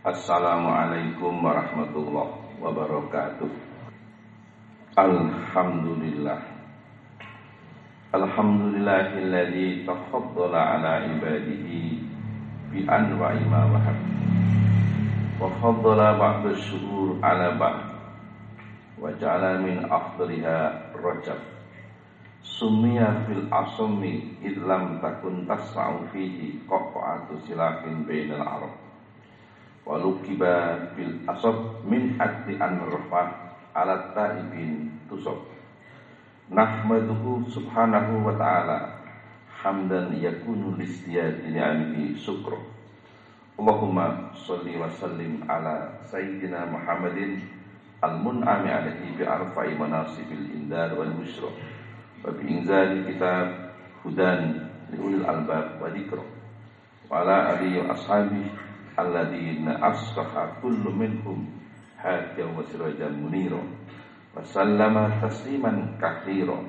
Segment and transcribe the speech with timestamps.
[0.00, 3.52] Assalamualaikum warahmatullahi wabarakatuh.
[4.96, 6.40] Alhamdulillah.
[8.08, 12.00] Alhamdulillahilladzi tafaddala ala ibadihi
[12.72, 14.00] bi anwa'i ma wahab.
[15.36, 17.92] Wa faddala ba'da syuhur ala ba'd.
[18.96, 21.44] Wa ja'ala min afdaliha rajab.
[22.40, 28.89] Summiya fil asmi idlam takun tasma'u fihi qaqa'atu silafin bainal arab
[29.86, 35.40] walukiba bil asab min haddi an rafah ala taibin tusab.
[36.50, 38.78] Nahmaduhu subhanahu wa ta'ala
[39.62, 42.58] hamdan yakunu listiyadi ni'amihi syukra.
[43.60, 47.44] Allahumma salli wa sallim ala sayyidina Muhammadin
[48.00, 51.52] al-mun'ami alaihi bi arfa'i manasibil indar wal musyra
[52.24, 56.24] wa bi inzali kitab hudan liulil albab wa dhikra.
[57.06, 58.69] Wa ala alihi wa ashabihi
[59.00, 61.48] alladzina asbaha kullu minhum
[61.96, 63.60] hadiyan wa sirajan munira
[64.36, 66.60] wa sallama tasliman katsira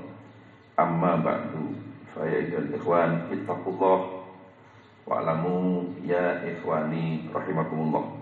[0.80, 1.76] amma ba'du
[2.16, 4.00] fa ya ikhwan ittaqullah
[5.08, 8.22] wa alamu ya ikhwani rahimakumullah.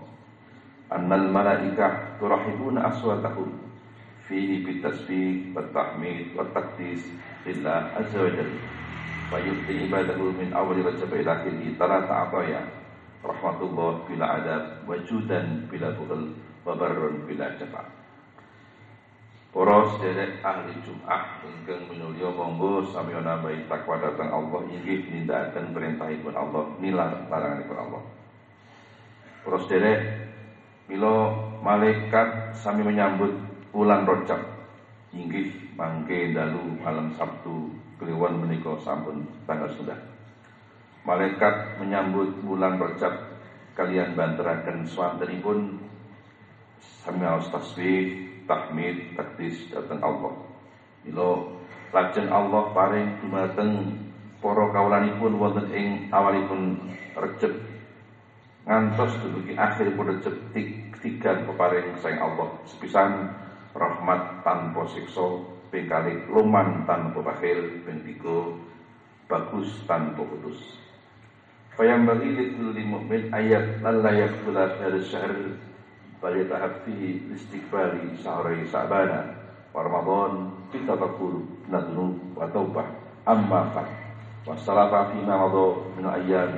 [0.90, 3.54] Annal malaikah turahibuna aswatahum
[4.26, 7.06] fihi bitasbih wa tahmid wa taqdis
[7.46, 8.60] lillah azza wa jalla.
[9.30, 12.79] Wa yu'ti ibadahu min awali rajab ila akhirih talata ataya
[13.20, 16.32] rahmatullah bila adab wajudan bila bukhul
[16.64, 17.84] wabarun bila jafa
[19.50, 26.38] Poros derek ahli Jum'ah ingkang minulya monggo sami nambahi takwa datang Allah inggih nindakaken perintahipun
[26.38, 28.02] Allah nilang laranganipun Allah.
[29.42, 30.30] Poros derek
[30.86, 31.34] mila
[31.66, 33.34] malaikat sami menyambut
[33.74, 34.38] bulan Rajab
[35.10, 39.98] inggih mangke dalu malam Sabtu kliwon menika sampun tanggal sudah
[41.04, 43.14] malaikat menyambut bulan Rajab
[43.76, 45.80] kalian banteraken swantenipun.
[47.00, 50.34] Sami aos tasbih tahmid takdis datang Allah.
[51.04, 51.48] Mila
[51.96, 53.96] lajeng Allah paring dumateng
[54.40, 56.76] para kawulanipun wonten ing awalipun
[57.16, 57.52] Rejab
[58.64, 60.36] ngantos dumugi akhiripun Rejab
[61.00, 62.48] tiga peparing sayang Allah.
[62.68, 63.32] Sepisan
[63.72, 65.40] rahmat tanpa siksa
[65.70, 65.86] ping
[66.28, 67.80] luman tanpa bakhil
[69.30, 70.58] bagus tanpa putus
[71.78, 75.54] Fayam bagi likulli mu'min ayat lalla yakbula dari syahr
[76.18, 79.38] tahap fihi istighfari sahri sa'bana
[79.70, 82.90] wa ramadan kita takul nadnu wa taubah.
[83.22, 83.86] Amma fa
[84.50, 86.50] wa salafa fi ma madha min ayyam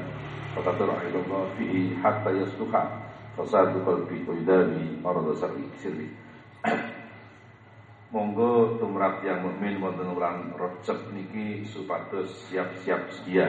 [0.56, 2.82] wa tatarra Allah fihi hatta yasluha
[3.36, 5.28] fasadu qalbi wa yudami marad
[5.76, 6.08] sirri.
[8.12, 13.48] Monggo tumrap yang mukmin wonten ulang Rajab niki supados siap-siap sedia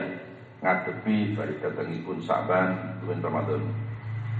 [0.63, 3.59] ngadepi bari datengipun Saban tuwin Ramadan.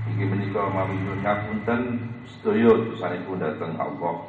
[0.07, 1.81] Iki menika mawi nyuwun ngapunten
[2.23, 4.23] sedaya dosanipun dhateng Allah.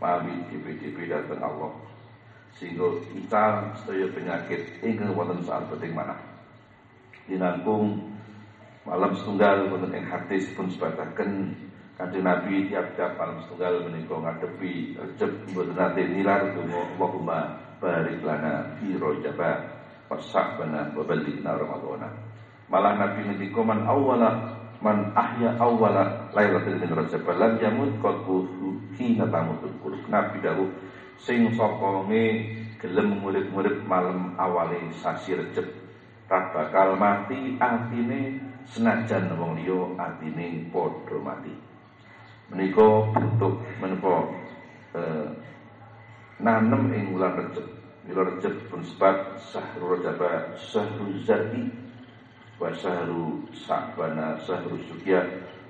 [0.00, 1.76] Mawi DP-DP dhateng Allah.
[2.56, 3.44] Sehingga kita
[3.84, 6.16] sedaya penyakit ingkang wonten saat penting mana.
[7.28, 8.00] Dinangkung
[8.88, 11.52] malam setunggal wonten ing hadis pun sebataken
[12.00, 18.72] Kanjeng Nabi tiap-tiap malam setunggal menika ngadepi rejeb mboten nate nilar donga Allahumma barik lana
[18.80, 19.79] fi rajaba
[20.10, 22.10] wasahbana wa ballighna ramadhana.
[22.66, 29.30] Malah nabi ngendika man awwala man ahya awwala lailatul min rajab lam yamut qalbuhu hina
[29.30, 30.02] tamutul qulub.
[30.10, 30.66] Nabi dawuh
[31.14, 32.10] sing saka
[32.80, 35.68] gelem murid-murid malam awale sasi rejeb
[36.30, 41.54] ra bakal mati atine senajan wong liya atine padha mati.
[42.50, 44.26] Menika bentuk menapa
[44.98, 45.28] eh,
[46.42, 47.79] nanem ing wulan rejeb
[48.10, 50.18] Bila Rajab pun sebab Sahru Rajab
[50.58, 51.62] Sahru Zati
[52.58, 55.22] Wa Sahru Sa'bana Sahru Sukya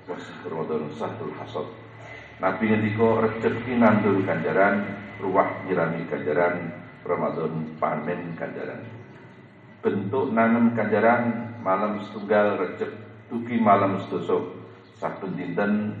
[0.09, 1.69] Wa Sahru Ramadan Sahru Hasad.
[2.41, 4.89] Nabi ngendika Rajab ki nandur ganjaran
[5.21, 8.89] Ruwah nyirami ganjaran Ramadan panen ganjaran.
[9.85, 12.89] Bentuk nanam ganjaran Malam setunggal Rajab
[13.29, 14.65] Tuki malam sedoso.
[14.97, 15.93] Saben dinten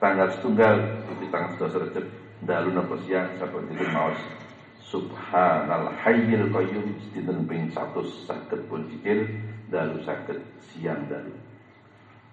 [0.00, 2.06] Tanggal setunggal Tuki tanggal sedoso Rajab
[2.48, 4.48] Dalu napa siang Saben dinten maos
[4.90, 9.22] Subhanal hayyil qayyum dinten ping 100 saged pun zikir
[9.70, 11.30] dalu saged siang dalu.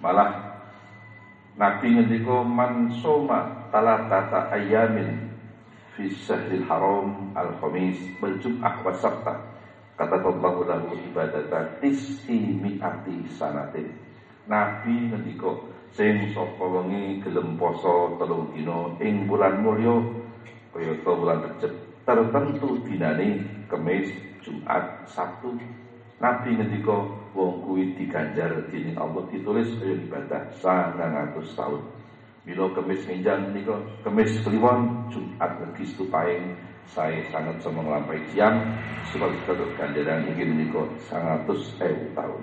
[0.02, 0.58] Malah
[1.58, 5.30] Nabi ngendika man soma talatata ayamin
[5.94, 9.34] fi syahril haram al khamis wal wa sabta
[9.98, 13.90] kata Allah lahu ibadata tisi mi'ati sanatin
[14.50, 15.62] Nabi ngendika
[15.94, 19.98] sing sapa wengi gelem poso telung dina ing bulan mulya
[20.74, 24.08] kaya bulan Rejab tertentu dinane Kemis,
[24.40, 25.60] Jumat, Sabtu.
[26.18, 27.04] Nabi ngendika
[27.36, 31.84] wong kuwi diganjar dening Allah ditulis kaya ibadah 900 tahun.
[32.48, 33.76] Bila kemis minjang menika
[34.08, 36.56] kemis kliwon Jumat legi stupaing
[36.88, 38.64] saya sangat sama ngelampaui jam
[39.12, 41.46] sebab kita ganjaran ini menika 100
[41.86, 42.42] ewu tahun.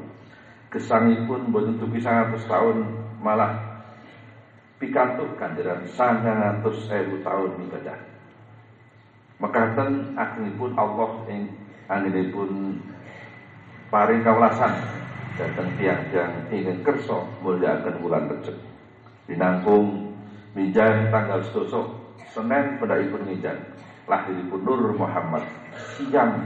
[0.70, 2.84] Gesangipun boten tuki 100 tahun
[3.24, 3.58] malah
[4.78, 6.62] pikantuk ganjaran 100
[7.00, 8.13] ewu tahun ibadah.
[9.42, 11.50] Mekaten agengipun Allah ing
[11.90, 12.78] anggenipun
[13.90, 14.72] paring kawelasan
[15.34, 18.54] dateng tiang-tiang ingin kerso muliakan bulan Recep.
[19.26, 20.14] Dinangkung
[20.54, 23.58] minjan tanggal sedoso Senin ipun minjan
[24.06, 25.42] lahiripun Nur Muhammad
[25.94, 26.44] siang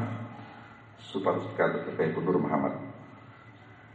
[1.00, 2.73] super kata pun Nur Muhammad.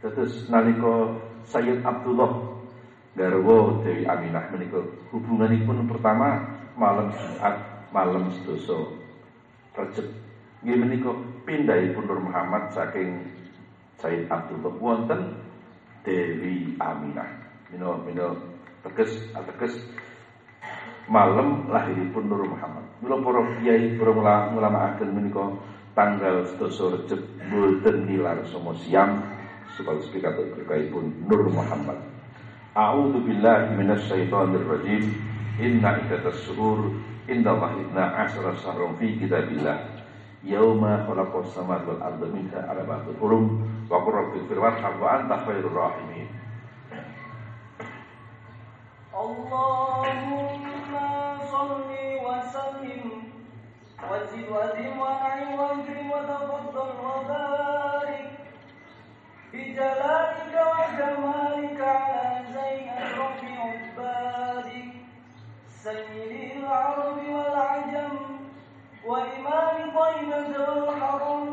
[0.04, 1.18] Terus naliko
[1.48, 2.54] Sayyid Abdullah
[3.14, 6.44] garwo Dewi Aminah menika hubunganipun pertama
[6.74, 8.98] malam Jumat malam sedoso
[9.78, 10.06] Recep.
[10.66, 11.10] Nggih menika
[11.46, 13.22] pindahipun Nur Muhammad saking
[14.02, 15.38] Said Abdullah wonten
[16.02, 17.30] Dewi Aminah.
[17.70, 18.38] Mino mino
[18.82, 19.78] teges ateges
[21.06, 22.82] malam lahiripun Nur Muhammad.
[22.98, 24.10] Mula para kiai para
[24.50, 25.54] ulama ageng menika
[25.94, 27.20] tanggal 12 Recep
[27.50, 29.22] boten nilar sama siam
[29.78, 31.98] supados pikatuk berkaipun Nur Muhammad.
[32.74, 35.04] A'udzu billahi minasyaitonir rajim.
[35.54, 36.90] Inna iddatas syuhur
[37.28, 40.04] inda Allah asra syahrum fi kitabillah.
[40.44, 45.40] Yauma khalaqas samawati wal arda minha arba'atul hurum wa qur rabbil fir warham wa anta
[45.40, 46.28] khairur rahimin.
[49.14, 50.68] Allahumma
[51.48, 53.32] salli wa sallim
[53.96, 58.36] wa zid wa zim wa na'im wa akrim wa tafaddal wa barik
[59.48, 61.43] bi jalalika wa jamalika
[65.86, 68.14] arabi wal ajam
[69.04, 71.44] وإمام طيبة والحرم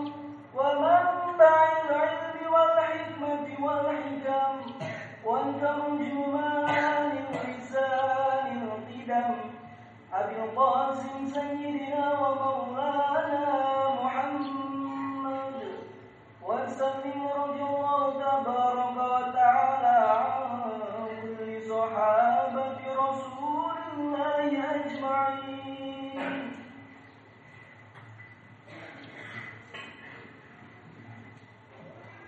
[0.56, 4.56] ومنبع العلم والحكمة والحكم
[5.26, 7.12] والترجمان
[7.44, 9.36] لسان القدم
[10.14, 12.71] أبي القاسم سيدنا ومولانا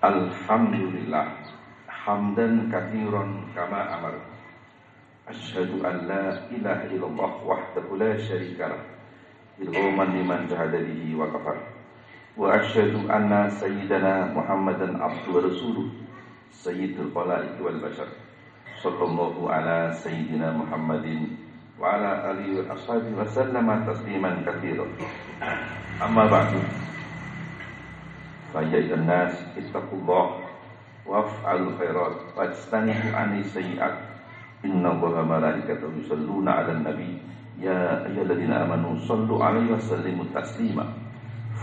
[0.04, 1.32] Alhamdulillah.
[1.88, 4.20] Hamdan katsiran kama amar.
[5.32, 8.84] Asyhadu an la ilaha illallah wahdahu la syarika lah.
[9.64, 11.56] Irghaman liman jahada bihi wa kafar.
[12.36, 15.88] Wa asyhadu anna sayyidana Muhammadan abdu wa rasuluh.
[16.52, 18.12] Sayyidul khalaik wal bashar.
[18.84, 21.40] Sallallahu ala sayyidina Muhammadin
[21.80, 23.88] Wa ala alihi wa ashabihi wa sallama
[28.53, 30.27] tasliman katsiran Amma ba'du فيا الناس اتقوا الله
[31.07, 33.99] وافعلوا الخيرات واجتنبوا عن السيئات
[34.65, 37.13] إن الله ملائكته يصلون على النبي
[37.61, 40.87] يا أيها الذين آمنوا صلوا عليه وسلموا تسليما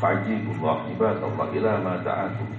[0.01, 2.49] فعجيبوا الله عباد الله إلى ما دعاكم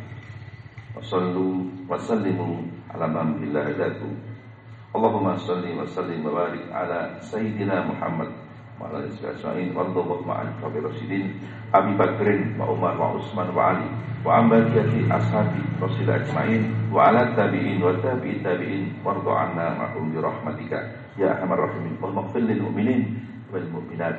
[0.96, 1.54] وصلوا
[1.88, 2.56] وسلموا
[2.90, 4.12] على من بالله هداكم
[4.96, 8.30] اللهم صل وسلم وبارك على سيدنا محمد
[8.80, 11.24] وعلى آله أجمعين وارض اللهم عن الراشدين
[11.74, 12.28] أبي بكر
[12.60, 13.88] وعمر وعثمان وعلي
[14.26, 15.48] وعن بقية أصحاب
[15.82, 16.62] رسول أجمعين
[16.92, 20.72] وعلى التابعين والتابعين التابعين وارض عنا معهم برحمتك
[21.16, 23.00] يا أرحم الراحمين اللهم اغفر للمؤمنين
[23.52, 24.16] والمؤمنات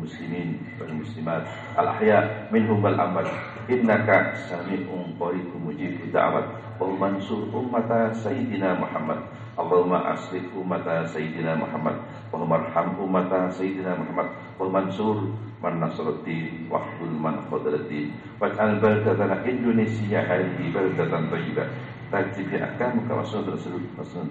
[0.00, 1.44] muslimin wal muslimat
[1.76, 3.28] al ahya minhum wal amwat
[3.68, 6.46] innaka sami'un qaribun mujibud da'wat
[6.80, 9.20] wa mansur ummata sayyidina Muhammad
[9.60, 12.00] Allahumma aslih ummata sayyidina Muhammad
[12.32, 15.28] wa marham ummata sayyidina Muhammad wa mansur
[15.60, 21.68] man nasruddin wa hul man qadruddin wa al baldatana Indonesia hadhihi baldatan tayyibah
[22.08, 24.26] tajib bi akam kama sunnatul rasul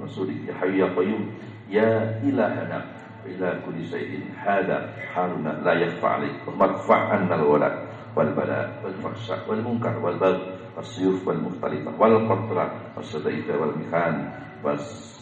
[0.00, 1.28] rasul ya hayya qayyum
[1.68, 6.99] ya ilahana قيوم يا إلهنا إلى كل شيء هذا حالنا لا يخفى عليك اللهم ارفع
[7.09, 10.41] عنا الولاء والبلاء والفحشاء والمنكر والبغي
[10.77, 14.29] والسيوف والمختلطة والقطرة والسديد والمخان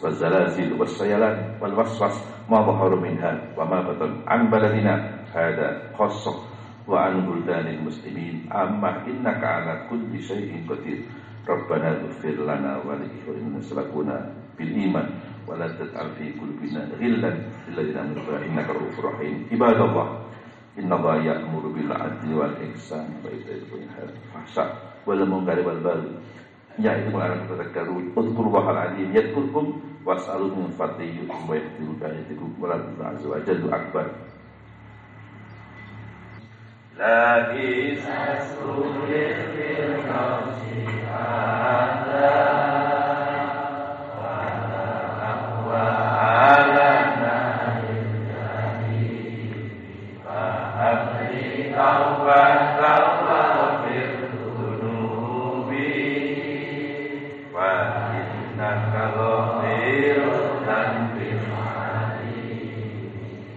[0.04, 6.34] والزلازل والسيلان والوسوس ما ظهر منها وما بطن عن بلدنا هذا خاصة
[6.88, 11.00] وعن بلدان المسلمين أما إنك على كل شيء قدير
[11.50, 15.10] ربنا اغفر لنا ولإخواننا سبقونا بالإيمان
[15.49, 17.33] ولا تجعل في قلوبنا غلا
[17.69, 20.09] للذين امنوا انك رؤوف رحيم عباد الله
[20.79, 24.69] ان الله يامر بالعدل والاحسان وايتاء ذي الفحشاء
[25.07, 25.59] والمنكر
[26.79, 31.61] mengarah kepada karun untuk rubah hal adil ya kurkum wasalum fatiyu akbar
[36.97, 42.80] lagi sasuri firnaw jihadah
[58.71, 60.23] takabir
[60.63, 62.55] dan bimari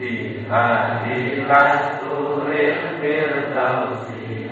[0.01, 4.50] Bihadilah turil firdausi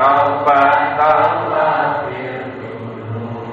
[0.00, 0.48] kau
[0.96, 3.52] taubat, birduluhi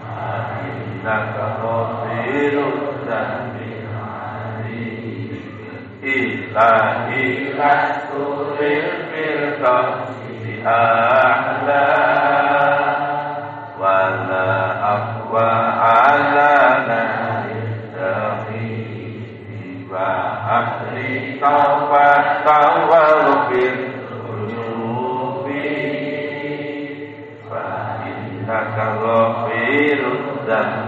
[0.00, 3.79] Adinaka khafirun dan birduluhi
[6.02, 9.94] إلهي أذكر الفرقة
[10.66, 11.86] أعلى
[13.80, 14.48] ولا
[14.94, 16.54] أقوى على
[16.88, 17.20] نهر
[19.90, 22.58] وأحري توبة
[22.90, 23.74] واغفر
[24.28, 25.70] ذنوبي
[27.50, 30.79] فإنك غفير الذنب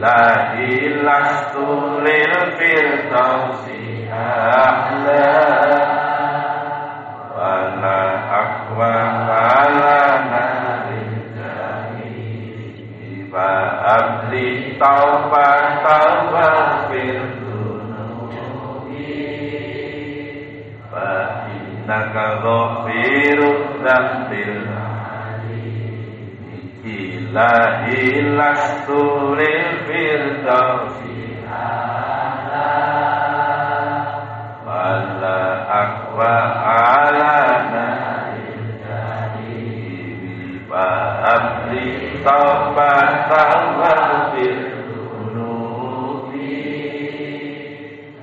[0.00, 1.64] la ilastu
[2.04, 5.32] lil firdausi ahla
[7.36, 8.00] wa la
[8.40, 8.92] aqwa
[9.40, 9.96] ala
[10.32, 11.00] nari
[11.32, 13.48] jahili wa
[13.96, 18.36] abli taubah taubah firdunubi
[20.92, 21.08] fa
[21.56, 23.50] innaka ghafiru
[23.80, 24.65] dhambil
[27.26, 31.42] lillahi lastu lil firdausi
[34.62, 37.34] wala akwa ala
[37.74, 38.46] nabi
[40.70, 46.62] fa'abli taubatan wafir dunubi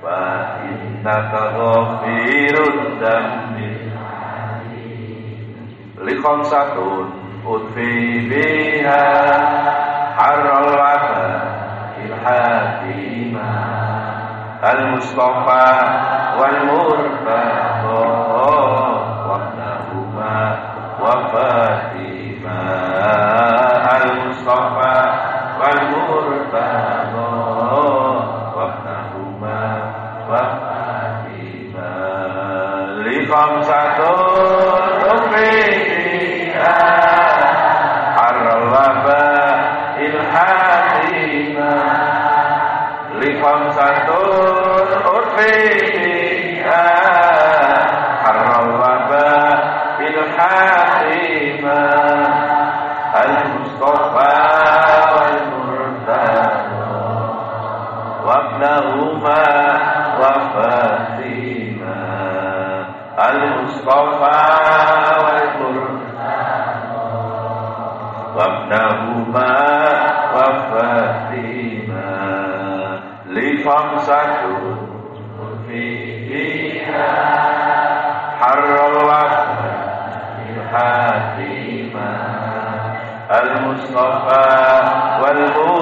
[0.00, 3.68] fa'innaka ghafirun dambi
[6.04, 7.03] Likom satu
[8.84, 11.08] فيها الروعة
[12.04, 13.40] الحكيمة
[14.64, 15.72] المصطفى
[16.38, 18.23] والمرتضى
[44.04, 46.62] Ador, Orfe,
[85.34, 85.73] Hallelujah.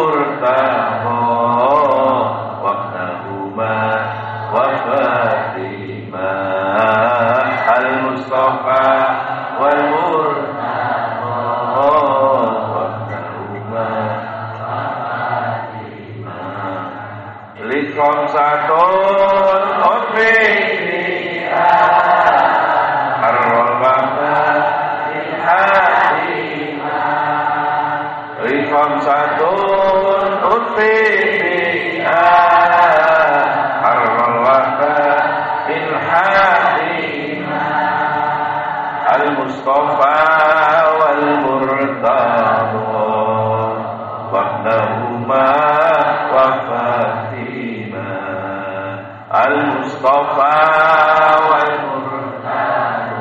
[50.33, 53.13] المصطفى والبرهان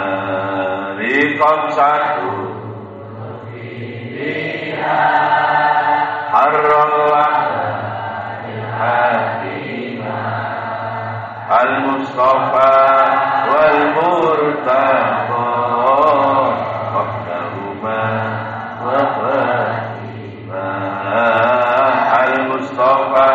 [22.71, 23.35] المصطفى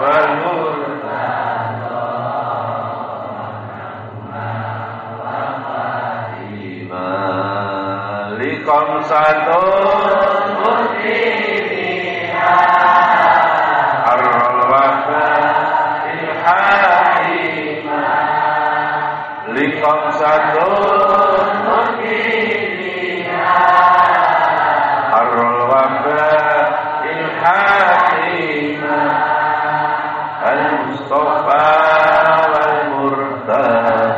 [0.00, 0.90] والمرتضى
[8.40, 9.62] Malikom satu
[19.50, 20.59] Likom satu
[31.10, 31.66] Al-Mustafa
[32.54, 34.14] wal-Murtada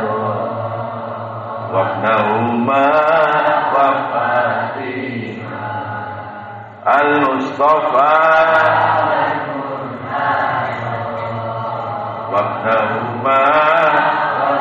[1.73, 2.85] Wabnahuma
[3.73, 5.65] wa Fatima
[6.85, 8.13] Al-Mustafa
[12.29, 13.41] Wabnahuma
[14.37, 14.53] wa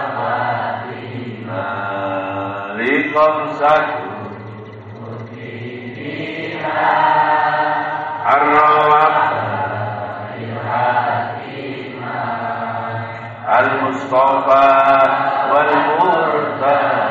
[13.58, 14.78] المصطفى
[15.52, 17.01] والمرتضى